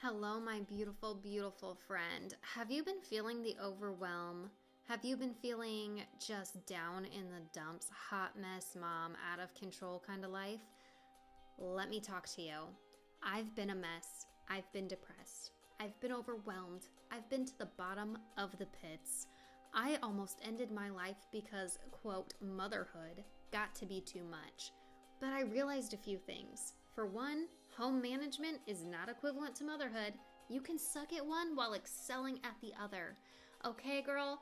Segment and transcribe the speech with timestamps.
[0.00, 2.32] Hello, my beautiful, beautiful friend.
[2.54, 4.48] Have you been feeling the overwhelm?
[4.86, 10.00] Have you been feeling just down in the dumps, hot mess mom, out of control
[10.06, 10.60] kind of life?
[11.58, 12.60] Let me talk to you.
[13.24, 14.26] I've been a mess.
[14.48, 15.50] I've been depressed.
[15.80, 16.86] I've been overwhelmed.
[17.10, 19.26] I've been to the bottom of the pits.
[19.74, 24.70] I almost ended my life because, quote, motherhood got to be too much.
[25.18, 26.74] But I realized a few things.
[26.94, 27.46] For one,
[27.78, 30.12] home management is not equivalent to motherhood.
[30.48, 33.16] You can suck at one while excelling at the other.
[33.64, 34.40] Okay, girl,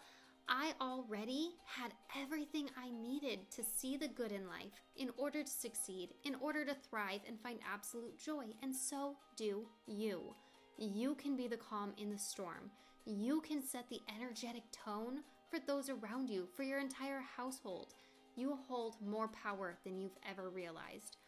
[0.48, 5.50] I already had everything I needed to see the good in life in order to
[5.50, 10.34] succeed, in order to thrive and find absolute joy, and so do you.
[10.78, 12.70] You can be the calm in the storm.
[13.04, 15.18] You can set the energetic tone
[15.50, 17.92] for those around you, for your entire household.
[18.34, 21.18] You hold more power than you've ever realized.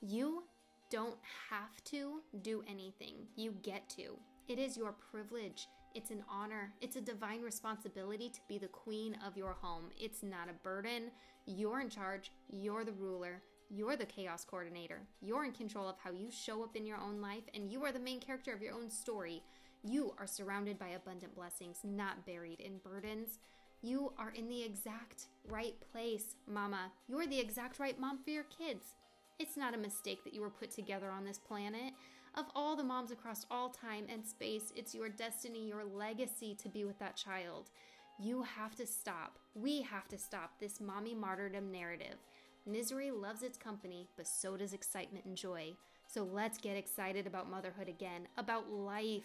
[0.00, 0.44] You
[0.90, 1.18] don't
[1.48, 4.18] have to do anything, you get to.
[4.48, 5.68] It is your privilege.
[5.94, 6.72] It's an honor.
[6.80, 9.84] It's a divine responsibility to be the queen of your home.
[9.98, 11.10] It's not a burden.
[11.46, 12.32] You're in charge.
[12.52, 13.42] You're the ruler.
[13.70, 15.02] You're the chaos coordinator.
[15.20, 17.92] You're in control of how you show up in your own life, and you are
[17.92, 19.42] the main character of your own story.
[19.84, 23.38] You are surrounded by abundant blessings, not buried in burdens.
[23.82, 26.90] You are in the exact right place, mama.
[27.08, 28.94] You're the exact right mom for your kids.
[29.40, 31.94] It's not a mistake that you were put together on this planet.
[32.34, 36.68] Of all the moms across all time and space, it's your destiny, your legacy to
[36.68, 37.70] be with that child.
[38.18, 39.38] You have to stop.
[39.54, 42.18] We have to stop this mommy martyrdom narrative.
[42.66, 45.72] Misery loves its company, but so does excitement and joy.
[46.06, 49.24] So let's get excited about motherhood again, about life.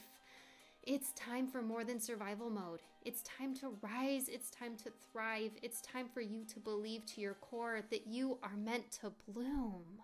[0.86, 2.81] It's time for more than survival mode.
[3.02, 4.30] It's time to rise.
[4.30, 5.50] It's time to thrive.
[5.64, 10.03] It's time for you to believe to your core that you are meant to bloom.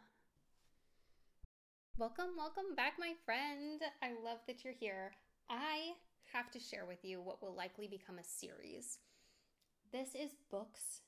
[1.99, 3.79] Welcome, welcome back, my friend.
[4.01, 5.11] I love that you're here.
[5.51, 5.91] I
[6.33, 8.97] have to share with you what will likely become a series.
[9.91, 11.01] This is books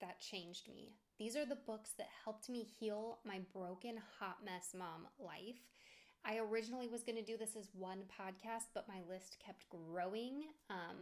[0.00, 0.96] that changed me.
[1.20, 5.62] These are the books that helped me heal my broken, hot mess mom life.
[6.24, 10.44] I originally was going to do this as one podcast, but my list kept growing.
[10.70, 10.96] Um,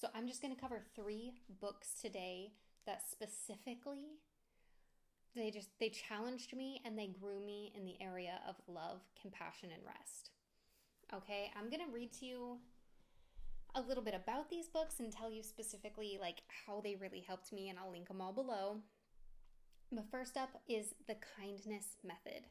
[0.00, 2.52] so I'm just going to cover three books today
[2.86, 4.18] that specifically
[5.34, 9.70] they just they challenged me and they grew me in the area of love, compassion
[9.72, 10.30] and rest.
[11.12, 12.58] Okay, I'm going to read to you
[13.74, 17.52] a little bit about these books and tell you specifically like how they really helped
[17.52, 18.76] me and I'll link them all below.
[19.90, 22.44] But first up is The Kindness Method.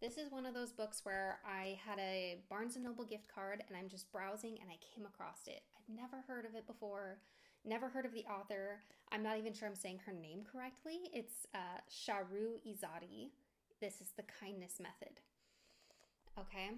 [0.00, 3.64] This is one of those books where I had a Barnes and Noble gift card
[3.66, 5.62] and I'm just browsing and I came across it.
[5.74, 7.18] I'd never heard of it before,
[7.64, 8.82] never heard of the author.
[9.10, 11.10] I'm not even sure I'm saying her name correctly.
[11.14, 13.30] It's uh, Shahroo Izadi.
[13.80, 15.20] This is the kindness method.
[16.38, 16.72] Okay,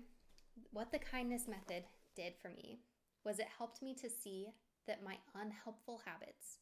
[0.72, 1.82] what the kindness method
[2.14, 2.78] did for me
[3.24, 4.46] was it helped me to see
[4.86, 6.58] that my unhelpful habits,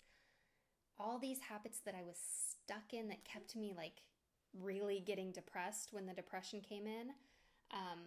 [0.99, 4.01] all these habits that I was stuck in that kept me like
[4.55, 7.11] really getting depressed when the depression came in.
[7.73, 8.01] Um,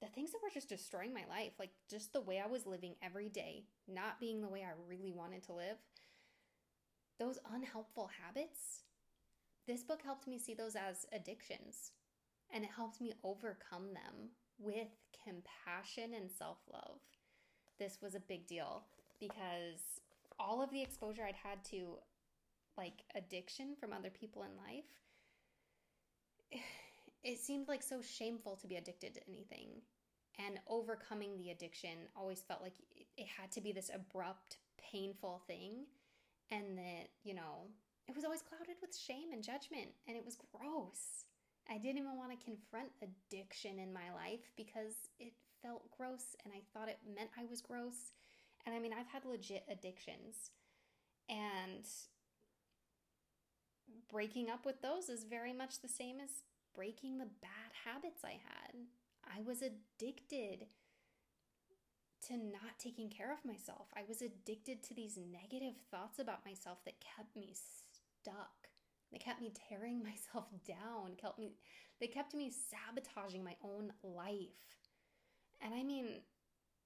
[0.00, 2.94] the things that were just destroying my life, like just the way I was living
[3.02, 5.76] every day, not being the way I really wanted to live,
[7.20, 8.82] those unhelpful habits,
[9.68, 11.92] this book helped me see those as addictions
[12.52, 14.88] and it helped me overcome them with
[15.24, 16.98] compassion and self love.
[17.78, 18.84] This was a big deal
[19.20, 20.00] because
[20.38, 21.98] all of the exposure I'd had to
[22.76, 24.84] like addiction from other people in life
[27.24, 29.82] it seemed like so shameful to be addicted to anything.
[30.38, 32.74] And overcoming the addiction always felt like
[33.16, 35.84] it had to be this abrupt, painful thing.
[36.50, 37.68] And that, you know,
[38.08, 39.88] it was always clouded with shame and judgment.
[40.08, 41.24] And it was gross.
[41.70, 45.32] I didn't even want to confront addiction in my life because it
[45.62, 48.12] felt gross and I thought it meant I was gross.
[48.66, 50.50] And I mean, I've had legit addictions.
[51.28, 51.86] And
[54.10, 56.30] breaking up with those is very much the same as
[56.74, 58.74] breaking the bad habits I had.
[59.24, 60.66] I was addicted
[62.28, 63.88] to not taking care of myself.
[63.96, 68.68] I was addicted to these negative thoughts about myself that kept me stuck.
[69.10, 71.52] They kept me tearing myself down, kept me
[72.00, 74.82] they kept me sabotaging my own life.
[75.60, 76.06] And I mean,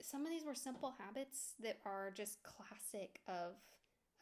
[0.03, 3.55] some of these were simple habits that are just classic of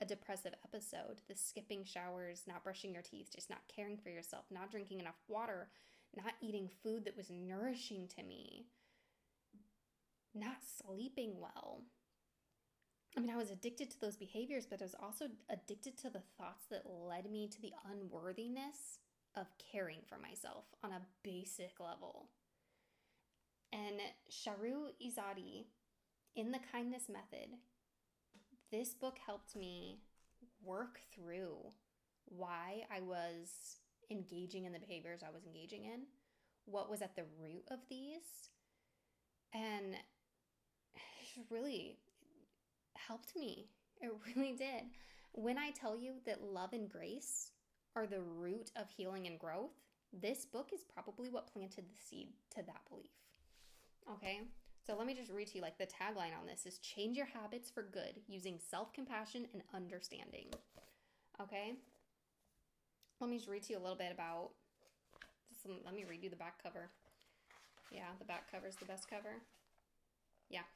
[0.00, 4.44] a depressive episode the skipping showers, not brushing your teeth, just not caring for yourself,
[4.50, 5.68] not drinking enough water,
[6.16, 8.66] not eating food that was nourishing to me,
[10.34, 11.82] not sleeping well.
[13.16, 16.22] I mean, I was addicted to those behaviors, but I was also addicted to the
[16.36, 18.98] thoughts that led me to the unworthiness
[19.36, 22.28] of caring for myself on a basic level.
[23.72, 24.00] And
[24.30, 25.66] Shahroo Izadi,
[26.36, 27.50] in the kindness method,
[28.78, 30.00] this book helped me
[30.64, 31.54] work through
[32.24, 33.76] why I was
[34.10, 36.00] engaging in the behaviors I was engaging in,
[36.64, 38.48] what was at the root of these,
[39.52, 39.94] and
[41.36, 41.98] it really
[42.96, 43.68] helped me.
[44.00, 44.84] It really did.
[45.32, 47.52] When I tell you that love and grace
[47.94, 49.74] are the root of healing and growth,
[50.12, 53.10] this book is probably what planted the seed to that belief.
[54.10, 54.40] Okay?
[54.86, 57.26] So let me just read to you like the tagline on this is change your
[57.26, 60.48] habits for good using self-compassion and understanding.
[61.40, 61.72] Okay?
[63.18, 64.50] Let me just read to you a little bit about
[65.62, 66.90] some, let me read you the back cover.
[67.90, 69.40] Yeah, the back cover is the best cover.
[70.50, 70.68] Yeah.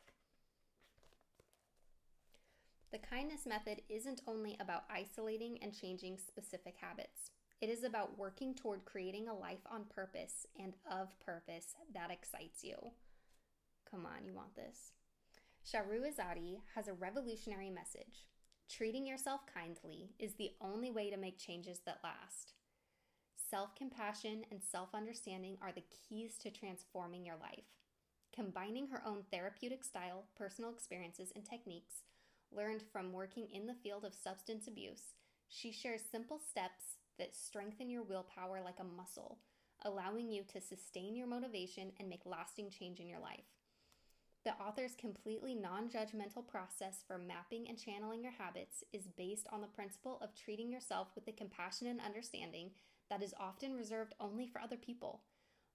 [2.90, 7.30] The kindness method isn't only about isolating and changing specific habits.
[7.60, 12.64] It is about working toward creating a life on purpose and of purpose that excites
[12.64, 12.92] you.
[13.90, 14.92] Come on, you want this.
[15.64, 18.26] Shahroo Izadi has a revolutionary message.
[18.70, 22.52] Treating yourself kindly is the only way to make changes that last.
[23.50, 27.64] Self compassion and self understanding are the keys to transforming your life.
[28.34, 32.02] Combining her own therapeutic style, personal experiences, and techniques
[32.54, 35.14] learned from working in the field of substance abuse,
[35.48, 39.38] she shares simple steps that strengthen your willpower like a muscle,
[39.84, 43.57] allowing you to sustain your motivation and make lasting change in your life.
[44.44, 49.60] The author's completely non judgmental process for mapping and channeling your habits is based on
[49.60, 52.70] the principle of treating yourself with the compassion and understanding
[53.10, 55.22] that is often reserved only for other people.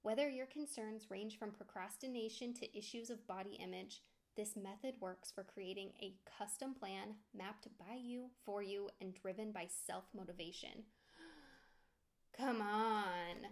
[0.02, 4.02] Whether your concerns range from procrastination to issues of body image,
[4.36, 9.52] this method works for creating a custom plan mapped by you, for you, and driven
[9.52, 10.84] by self motivation.
[12.38, 13.48] Come on.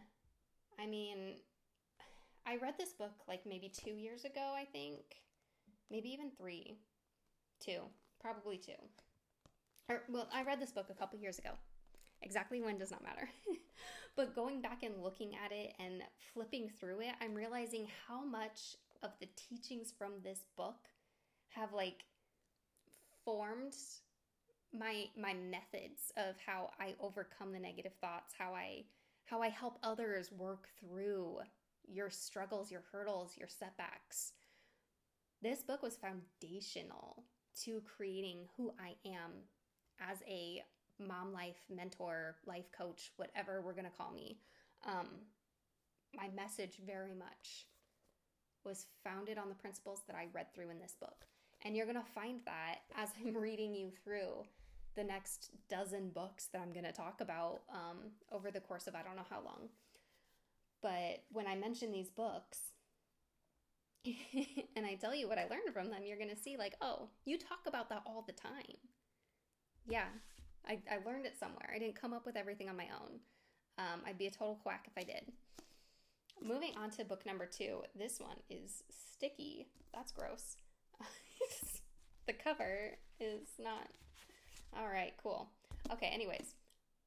[0.80, 1.36] I mean,
[2.46, 5.02] I read this book like maybe two years ago, I think.
[5.90, 6.78] Maybe even three.
[7.64, 7.82] Two.
[8.20, 8.74] Probably two.
[9.90, 11.52] Or, well, I read this book a couple years ago.
[12.22, 13.30] Exactly when does not matter.
[14.16, 16.02] but going back and looking at it and
[16.34, 20.88] flipping through it, I'm realizing how much of the teachings from this book
[21.50, 22.06] have like
[23.26, 23.74] formed
[24.74, 28.86] my my methods of how I overcome the negative thoughts, how I
[29.26, 31.40] how I help others work through
[31.88, 34.34] your struggles, your hurdles, your setbacks.
[35.42, 37.24] This book was foundational
[37.64, 39.32] to creating who I am
[40.00, 40.64] as a
[41.00, 44.38] mom life mentor, life coach, whatever we're going to call me.
[44.86, 45.08] Um,
[46.16, 47.68] my message very much
[48.64, 51.26] was founded on the principles that I read through in this book.
[51.64, 54.46] And you're going to find that as I'm reading you through
[54.96, 58.96] the next dozen books that I'm going to talk about um, over the course of
[58.96, 59.70] I don't know how long.
[60.82, 62.60] But when I mention these books,
[64.76, 67.10] and I tell you what I learned from them, you're going to see, like, oh,
[67.26, 68.78] you talk about that all the time.
[69.88, 70.08] Yeah,
[70.68, 71.72] I, I learned it somewhere.
[71.74, 73.20] I didn't come up with everything on my own.
[73.78, 75.32] Um, I'd be a total quack if I did.
[76.44, 77.84] Moving on to book number two.
[77.96, 79.68] This one is sticky.
[79.94, 80.58] That's gross.
[82.28, 83.90] the cover is not.
[84.78, 85.50] All right, cool.
[85.92, 86.56] Okay, anyways.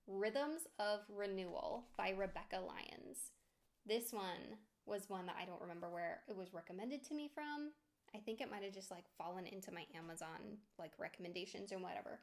[0.07, 3.31] Rhythms of Renewal by Rebekah Lyons.
[3.87, 7.71] This one was one that I don't remember where it was recommended to me from.
[8.15, 12.21] I think it might have just like fallen into my Amazon like recommendations or whatever.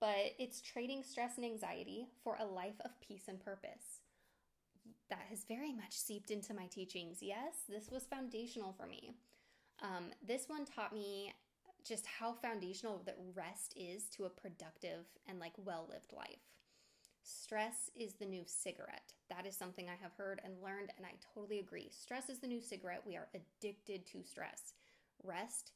[0.00, 4.02] But it's trading stress and anxiety for a life of peace and purpose.
[5.10, 7.18] That has very much seeped into my teachings.
[7.20, 9.14] Yes, this was foundational for me.
[9.82, 11.32] Um, this one taught me
[11.84, 16.57] just how foundational that rest is to a productive and like well lived life.
[17.28, 19.12] Stress is the new cigarette.
[19.28, 21.90] That is something I have heard and learned, and I totally agree.
[21.90, 23.02] Stress is the new cigarette.
[23.06, 24.72] We are addicted to stress.
[25.22, 25.72] Rest,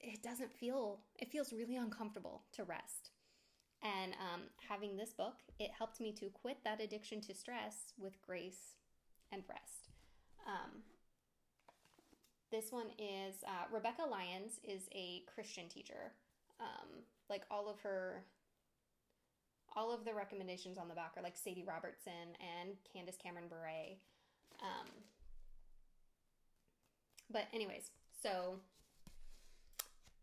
[0.00, 3.12] it doesn't feel, it feels really uncomfortable to rest.
[3.82, 8.20] And um, having this book, it helped me to quit that addiction to stress with
[8.20, 8.74] grace
[9.32, 9.88] and rest.
[10.46, 10.82] Um,
[12.52, 16.12] this one is uh, Rebekah Lyons is a Christian teacher.
[16.60, 18.24] Um, like all of her
[19.76, 23.96] all of the recommendations on the back are like Sadie Robertson and Candace Cameron Bure.
[24.62, 24.88] Um,
[27.30, 27.90] but, anyways,
[28.22, 28.56] so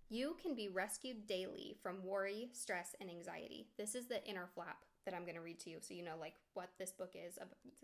[0.09, 3.67] you can be rescued daily from worry, stress, and anxiety.
[3.77, 6.15] This is the inner flap that I'm going to read to you so you know
[6.19, 7.39] like what this book is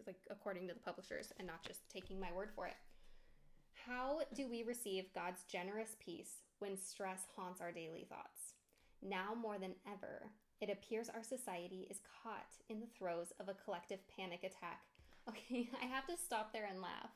[0.06, 2.76] like according to the publishers and not just taking my word for it.
[3.88, 8.56] How do we receive God's generous peace when stress haunts our daily thoughts?
[9.02, 10.32] Now more than ever,
[10.64, 14.82] it appears our society is caught in the throes of a collective panic attack.
[15.30, 17.12] Okay, I have to stop there and laugh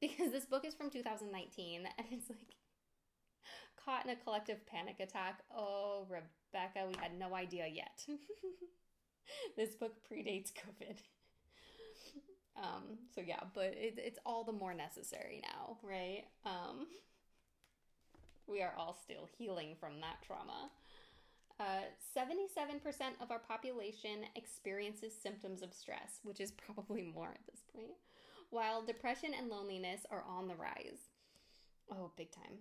[0.00, 2.54] because this book is from 2019 and it's like
[3.84, 5.40] caught in a collective panic attack.
[5.52, 8.06] Oh, Rebekah, we had no idea yet.
[9.56, 10.98] this book predates COVID.
[12.56, 16.24] Um, so yeah, but it, it's all the more necessary now, right?
[16.44, 16.88] Um,
[18.48, 20.68] we are all still healing from that trauma.
[21.60, 21.82] Uh,
[22.16, 22.80] 77%
[23.20, 27.96] of our population experiences symptoms of stress, which is probably more at this point,
[28.50, 31.10] while depression and loneliness are on the rise.
[31.90, 32.58] Oh, big time.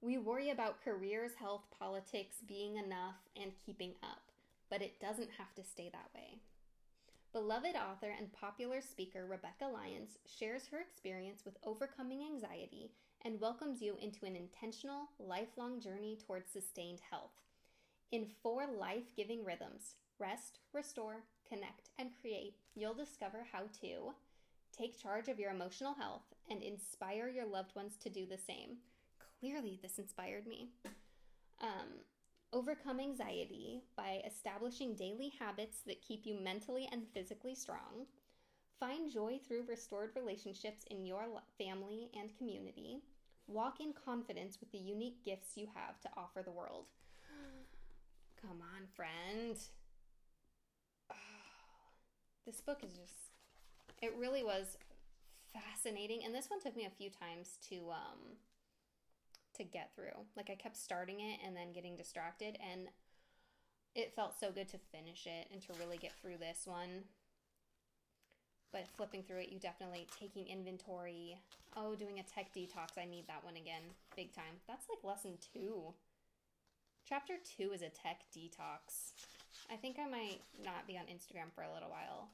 [0.00, 4.22] We worry about careers, health, politics, being enough, and keeping up,
[4.70, 6.38] but it doesn't have to stay that way.
[7.32, 12.90] Beloved author and popular speaker Rebekah Lyons shares her experience with overcoming anxiety
[13.24, 17.32] and welcomes you into an intentional, lifelong journey towards sustained health.
[18.10, 24.12] In four life giving rhythms rest, restore, connect, and create you'll discover how to
[24.76, 28.76] take charge of your emotional health and inspire your loved ones to do the same
[29.42, 30.68] clearly this inspired me.
[31.60, 31.98] Um,
[32.52, 38.06] overcome anxiety by establishing daily habits that keep you mentally and physically strong.
[38.78, 41.24] Find joy through restored relationships in your
[41.58, 43.00] family and community.
[43.46, 46.86] Walk in confidence with the unique gifts you have to offer the world.
[48.40, 49.58] Come on, friend.
[51.10, 51.14] Oh,
[52.46, 53.32] this book is just,
[54.00, 54.76] it really was
[55.52, 56.24] fascinating.
[56.24, 58.36] And this one took me a few times to, um,
[59.56, 60.26] to get through.
[60.36, 62.88] Like I kept starting it and then getting distracted and
[63.94, 67.04] it felt so good to finish it and to really get through this one.
[68.72, 71.36] But flipping through it, you definitely taking inventory.
[71.76, 72.96] Oh, doing a tech detox.
[72.96, 73.82] I need that one again.
[74.16, 74.60] Big time.
[74.66, 75.92] That's like lesson two.
[77.06, 79.12] Chapter two is a tech detox.
[79.70, 82.28] I think I might not be on Instagram for a little while.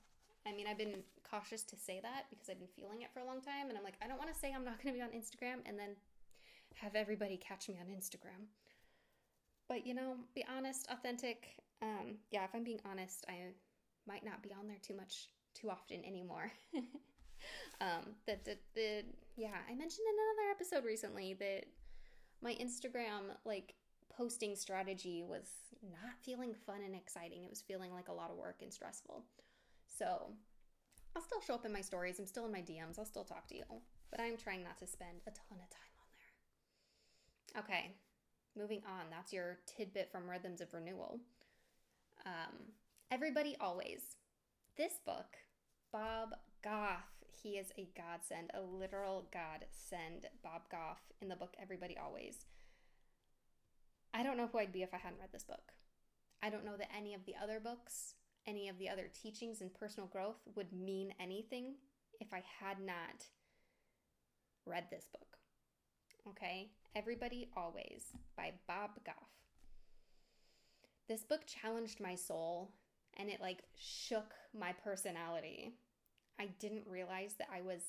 [0.46, 3.26] I mean, I've been cautious to say that because I've been feeling it for a
[3.26, 3.68] long time.
[3.68, 5.66] And I'm like, I don't want to say I'm not going to be on Instagram
[5.66, 5.96] and then
[6.74, 8.46] have everybody catch me on Instagram.
[9.68, 11.48] But you know, be honest, authentic.
[11.82, 13.52] Um, yeah, if I'm being honest, I
[14.06, 15.28] might not be on there too much,
[15.58, 16.50] too often anymore.
[17.80, 19.04] um, the, the, the,
[19.36, 21.64] yeah, I mentioned in another episode recently that
[22.42, 23.74] my Instagram, like,
[24.16, 25.48] posting strategy was
[25.82, 27.44] not feeling fun and exciting.
[27.44, 29.24] It was feeling like a lot of work and stressful.
[29.86, 30.32] So
[31.14, 32.18] I'll still show up in my stories.
[32.18, 32.98] I'm still in my DMs.
[32.98, 33.64] I'll still talk to you.
[34.10, 36.06] But I'm trying not to spend a ton of time on
[37.54, 37.62] there.
[37.62, 37.94] Okay,
[38.56, 39.06] moving on.
[39.10, 41.20] That's your tidbit from Rhythms of Renewal.
[42.26, 42.72] Um,
[43.10, 44.16] Everybody Always.
[44.76, 45.36] This book,
[45.92, 47.08] Bob Goff,
[47.42, 50.26] he is a godsend, a literal godsend.
[50.42, 52.46] Bob Goff in the book Everybody Always.
[54.12, 55.72] I don't know who I'd be if I hadn't read this book.
[56.42, 58.14] I don't know that any of the other books,
[58.46, 61.74] any of the other teachings and personal growth would mean anything
[62.20, 63.26] if I had not
[64.66, 65.38] read this book.
[66.28, 66.70] Okay?
[66.94, 69.14] Everybody Always by Bob Goff.
[71.08, 72.72] This book challenged my soul
[73.18, 75.74] and it like shook my personality.
[76.40, 77.82] I didn't realize that I was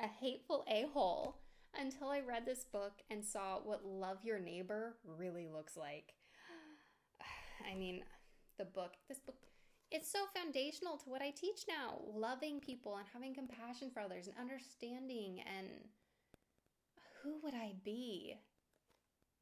[0.00, 1.36] a hateful a hole
[1.78, 6.14] until I read this book and saw what love your neighbor really looks like.
[7.70, 8.02] I mean,
[8.58, 9.36] the book, this book,
[9.90, 14.26] it's so foundational to what I teach now loving people and having compassion for others
[14.26, 15.68] and understanding and
[17.22, 18.34] who would I be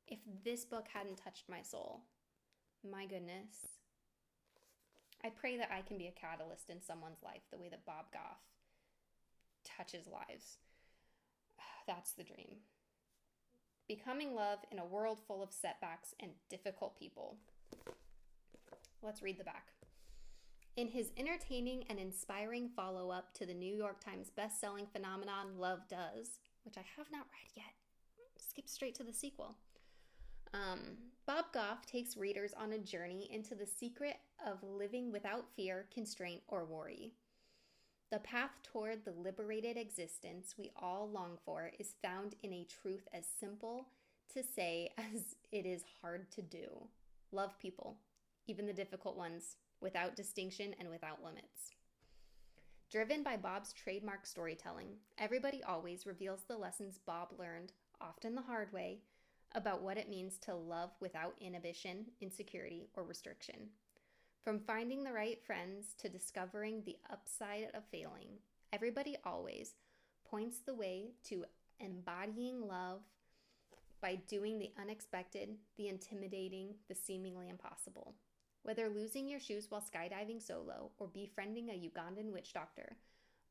[0.07, 2.03] if this book hadn't touched my soul?
[2.89, 3.84] My goodness.
[5.25, 8.13] I pray that I can be a catalyst in someone's life the way that Bob
[8.13, 8.43] Goff
[9.65, 10.59] touches lives.
[11.87, 12.59] That's the dream.
[13.89, 17.37] Becoming love in a world full of setbacks and difficult people.
[19.03, 19.69] Let's read the back.
[20.77, 25.89] In his entertaining and inspiring follow up to the New York Times best-selling phenomenon Love
[25.89, 27.75] Does, which I have not read yet.
[28.39, 29.57] Skip straight to the sequel.
[30.53, 34.17] Um, Bob Goff takes readers on a journey into the secret
[34.47, 37.15] of living without fear, constraint, or worry.
[38.11, 43.09] The path toward the liberated existence we all long for is found in a truth
[43.15, 43.89] as simple
[44.35, 46.89] to say as it is hard to do.
[47.33, 47.97] Love people,
[48.47, 51.71] even the difficult ones, without distinction and without limits.
[52.91, 58.73] Driven by Bob's trademark storytelling, Everybody Always reveals the lessons Bob learned, often the hard
[58.75, 59.01] way,
[59.55, 63.69] about what it means to love without inhibition, insecurity, or restriction.
[64.43, 68.39] From finding the right friends to discovering the upside of failing,
[68.73, 69.75] Everybody Always
[70.29, 71.45] points the way to
[71.81, 73.01] embodying love
[74.03, 78.17] by doing the unexpected, the intimidating, the seemingly impossible.
[78.65, 82.97] Whether losing your shoes while skydiving solo or befriending a Ugandan witch doctor,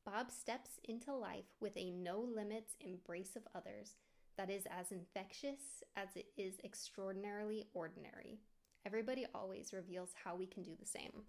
[0.05, 3.95] Bob steps into life with a no limits embrace of others
[4.37, 8.39] that is as infectious as it is extraordinarily ordinary.
[8.85, 11.23] Everybody always reveals how we can do the same.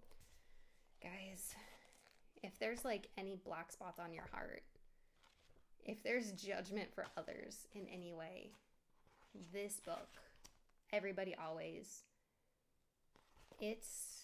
[1.03, 1.55] Guys,
[2.43, 4.63] if there's like any black spots on your heart,
[5.85, 8.51] if there's judgment for others in any way,
[9.53, 10.09] this book,
[10.93, 12.05] Everybody Always,
[13.61, 14.23] it's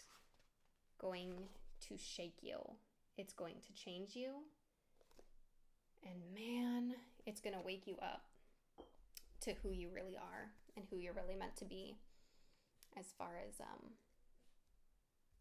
[0.98, 1.34] going
[1.88, 2.58] to shake you.
[3.18, 4.30] It's going to change you.
[6.02, 6.94] And man,
[7.26, 8.29] it's going to wake you up
[9.42, 11.96] to who you really are and who you're really meant to be
[12.98, 13.90] as far as um,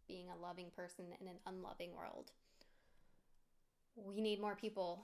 [0.08, 2.32] being a loving person in an unloving world.
[3.96, 5.04] We need more people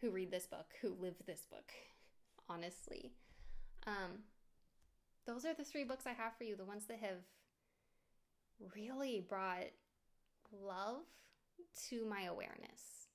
[0.00, 1.72] who read this book, who live this book,
[2.48, 3.12] honestly.
[3.86, 4.20] Um,
[5.26, 7.22] those are the three books I have for you, the ones that have
[8.74, 9.70] really brought
[10.52, 11.02] love
[11.88, 13.08] to my awareness.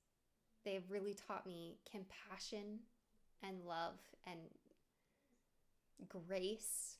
[0.64, 2.80] They've really taught me compassion
[3.42, 4.38] and love and
[6.08, 6.96] grace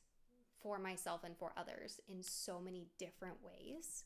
[0.61, 4.03] for myself and for others in so many different ways.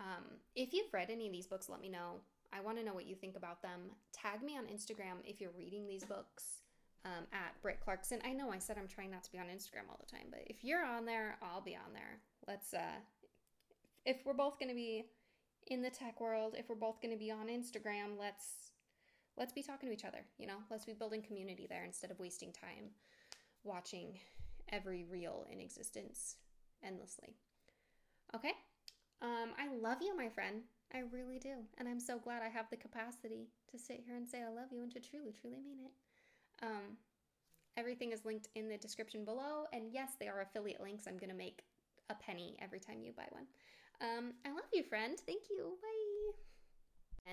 [0.00, 0.24] Um,
[0.56, 2.20] if you've read any of these books, let me know.
[2.52, 3.90] I want to know what you think about them.
[4.12, 6.62] Tag me on Instagram if you're reading these books
[7.04, 8.18] um, at Britt Clarkson.
[8.24, 10.40] I know I said I'm trying not to be on Instagram all the time, but
[10.46, 12.20] if you're on there, I'll be on there.
[12.48, 12.98] Let's, uh,
[14.04, 15.04] if we're both going to be
[15.66, 18.69] in the tech world, if we're both going to be on Instagram, let's
[19.40, 20.20] let's be talking to each other.
[20.38, 22.90] You know, let's be building community there instead of wasting time
[23.64, 24.18] watching
[24.70, 26.36] every reel in existence
[26.84, 27.34] endlessly.
[28.36, 28.52] Okay.
[29.22, 30.62] Um, I love you, my friend.
[30.94, 31.54] I really do.
[31.78, 34.68] And I'm so glad I have the capacity to sit here and say I love
[34.70, 35.92] you and to truly, truly mean it.
[36.62, 36.96] Um,
[37.76, 39.64] everything is linked in the description below.
[39.72, 41.06] And yes, they are affiliate links.
[41.06, 41.62] I'm going to make
[42.10, 43.46] a penny every time you buy one.
[44.02, 45.18] Um, I love you, friend.
[45.26, 45.78] Thank you.
[45.80, 46.59] Bye.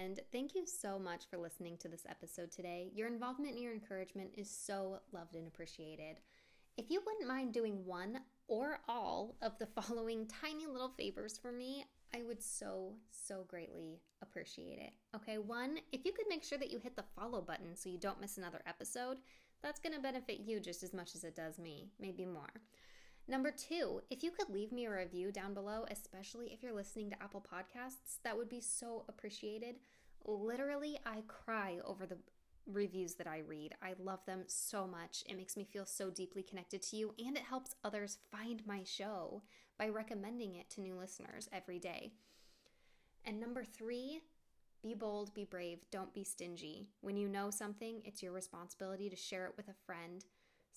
[0.03, 2.91] And thank you so much for listening to this episode today.
[2.93, 6.19] Your involvement and your encouragement is so loved and appreciated.
[6.77, 11.51] If you wouldn't mind doing one or all of the following tiny little favors for
[11.51, 14.91] me, I would so, so greatly appreciate it.
[15.15, 17.97] Okay, one, if you could make sure that you hit the follow button so you
[17.97, 19.17] don't miss another episode,
[19.63, 22.53] that's to benefit you just as much as it does me, maybe more.
[23.29, 27.09] Number two, if you could leave me a review down below, especially if you're listening
[27.09, 29.75] to Apple Podcasts, that would be so appreciated.
[30.25, 32.17] Literally, I cry over the
[32.65, 33.75] reviews that I read.
[33.81, 35.23] I love them so much.
[35.27, 38.83] It makes me feel so deeply connected to you, and it helps others find my
[38.85, 39.43] show
[39.77, 42.11] by recommending it to new listeners every day.
[43.25, 44.21] And number three,
[44.81, 46.87] be bold, be brave, don't be stingy.
[47.01, 50.23] When you know something, it's your responsibility to share it with a friend.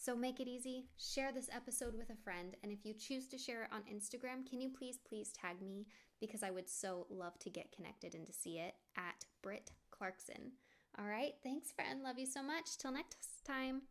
[0.01, 3.37] So make it easy, share this episode with a friend, and if you choose to
[3.37, 5.85] share it on Instagram, can you please, please tag me
[6.23, 10.53] because I would so love to get connected and to see it at Britt Clarkson.
[10.99, 12.03] All right, thanks, friend.
[12.03, 12.79] Love you so much.
[12.79, 13.83] Till next time.